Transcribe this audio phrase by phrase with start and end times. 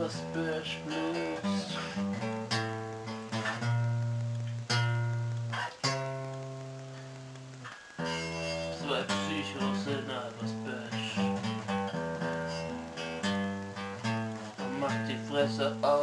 [0.00, 1.76] was Bösch Blues.
[8.78, 10.06] Zwei Psychos in
[10.40, 11.18] was Bösch.
[14.58, 15.99] Und macht die Fresse auf.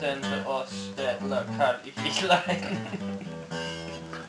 [0.00, 2.86] Dekadente Oststädtler kann ich nicht leiden.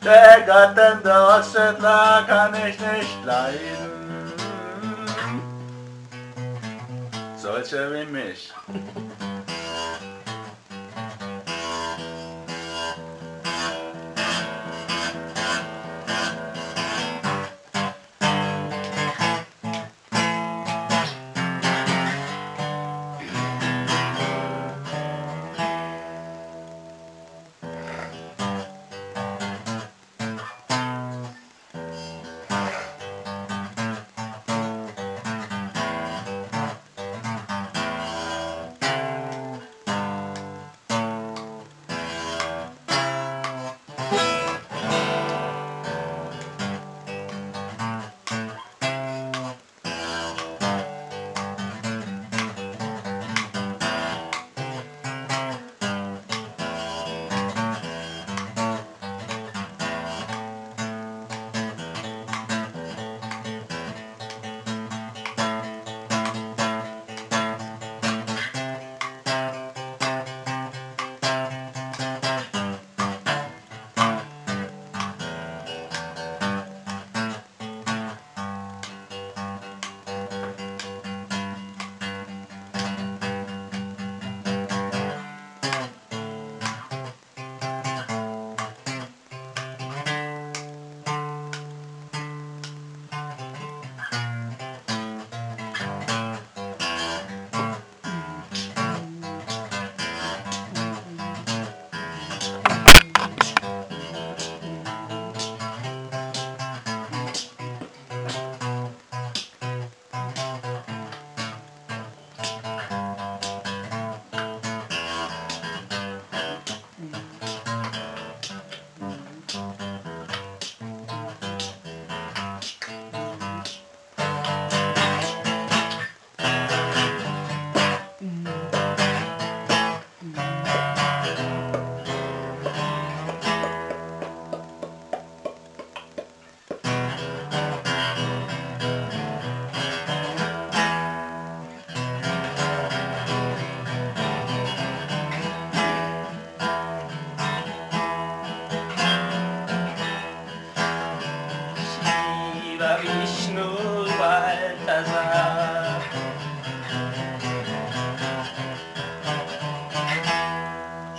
[0.02, 4.32] Dekadente Oststädtler kann ich nicht leiden.
[7.36, 8.52] Solche wie mich.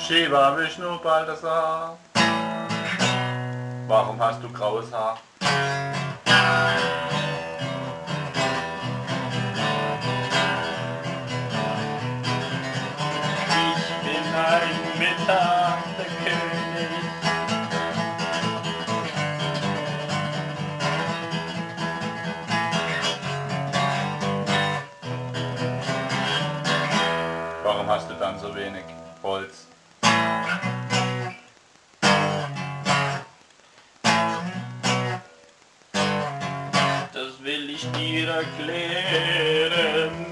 [0.07, 1.97] Shiva Vishnu Balthasar.
[3.87, 5.17] Warum hast du graues Haar?
[13.75, 16.46] Ich bin ein Mittag der
[37.47, 40.26] will ich dir erklären.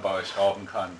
[0.00, 0.90] Bei euch rauchen kann.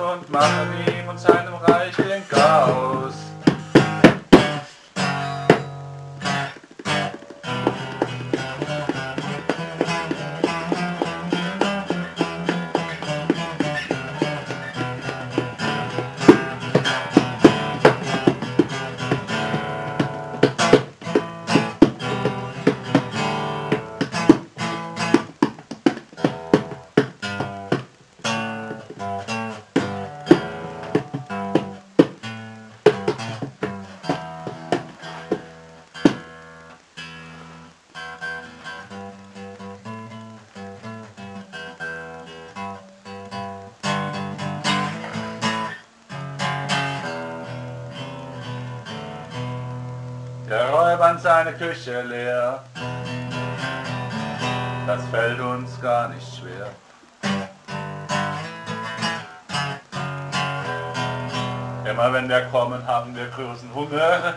[0.00, 3.29] Und machen ihm und seinem Reich den Chaos.
[51.22, 52.64] Seine Küche leer.
[54.86, 56.70] Das fällt uns gar nicht schwer.
[61.84, 64.34] Immer wenn wir kommen, haben wir großen Hunger.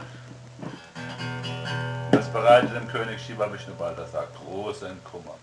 [2.12, 5.36] Das bereitet dem König Shiva Vishnu Balthasar großen Kummer.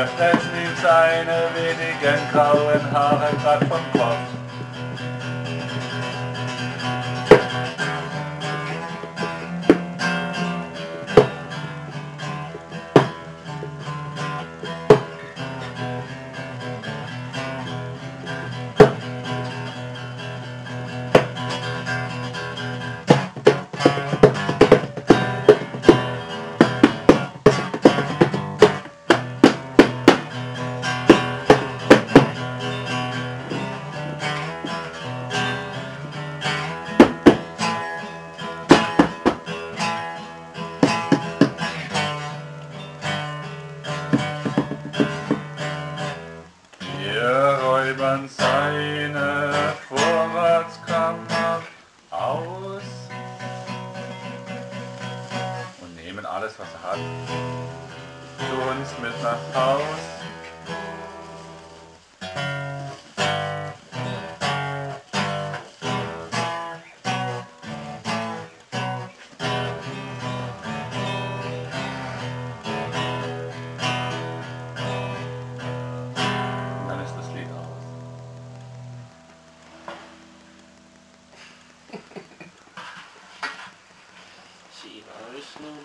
[0.00, 4.29] Wir fressen ihm seine wenigen grauen Haare grad vom Kopf.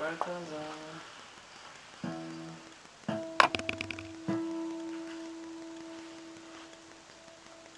[0.05, 0.84] Shiva Vishnu Balthasar.